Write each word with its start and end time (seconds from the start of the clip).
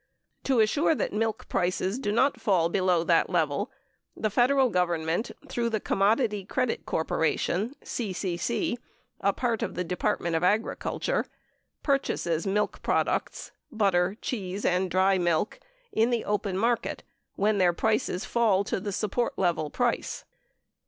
™ 0.41 0.43
To 0.45 0.59
assure 0.59 0.95
that 0.95 1.13
milk 1.13 1.47
prices 1.47 1.99
do 1.99 2.11
not 2.11 2.41
fall 2.41 2.69
below 2.69 3.03
that 3.03 3.29
level, 3.29 3.69
the 4.17 4.31
Federal 4.31 4.69
Government, 4.71 5.29
through 5.47 5.69
the 5.69 5.79
Commodity 5.79 6.43
Credit 6.43 6.87
Corporation, 6.87 7.75
(CCC) 7.83 8.77
a 9.19 9.31
part 9.31 9.61
of 9.61 9.75
the 9.75 9.83
Department 9.83 10.35
of 10.35 10.43
Agriculture, 10.43 11.27
purchases 11.83 12.47
milk 12.47 12.81
products 12.81 13.51
(butter, 13.71 14.17
cheese, 14.21 14.65
and 14.65 14.89
dry 14.89 15.19
milk) 15.19 15.59
in 15.91 16.09
the 16.09 16.25
open 16.25 16.57
market 16.57 17.03
when 17.35 17.59
their 17.59 17.71
prices 17.71 18.25
fall 18.25 18.63
to 18.63 18.79
the 18.79 18.91
support 18.91 19.37
level 19.37 19.69
price. 19.69 20.25